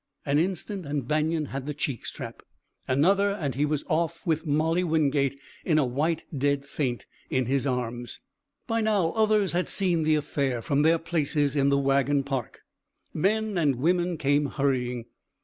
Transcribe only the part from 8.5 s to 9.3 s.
By now